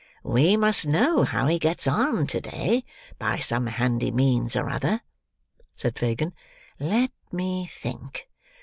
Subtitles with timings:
[0.23, 2.85] "We must know how he gets on to day,
[3.19, 5.01] by some handy means or other,"
[5.75, 6.33] said Fagin.
[6.79, 8.27] "Let me think."